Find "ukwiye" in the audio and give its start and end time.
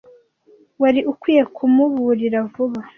1.11-1.43